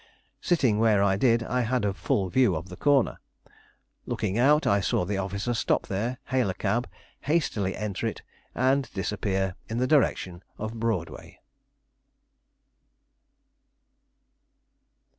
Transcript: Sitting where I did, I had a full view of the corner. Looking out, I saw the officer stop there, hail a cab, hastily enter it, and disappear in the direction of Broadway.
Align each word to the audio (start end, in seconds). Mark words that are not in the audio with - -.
Sitting 0.41 0.79
where 0.79 1.03
I 1.03 1.15
did, 1.15 1.43
I 1.43 1.61
had 1.61 1.85
a 1.85 1.93
full 1.93 2.27
view 2.31 2.55
of 2.55 2.69
the 2.69 2.75
corner. 2.75 3.19
Looking 4.07 4.39
out, 4.39 4.65
I 4.65 4.79
saw 4.79 5.05
the 5.05 5.19
officer 5.19 5.53
stop 5.53 5.85
there, 5.85 6.17
hail 6.29 6.49
a 6.49 6.55
cab, 6.55 6.89
hastily 7.19 7.75
enter 7.75 8.07
it, 8.07 8.23
and 8.55 8.91
disappear 8.95 9.53
in 9.69 9.77
the 9.77 9.85
direction 9.85 10.41
of 10.57 10.79
Broadway. 10.79 11.39